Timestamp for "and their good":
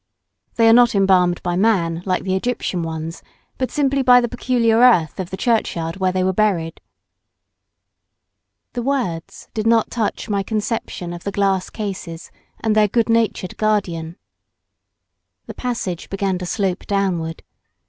12.61-13.09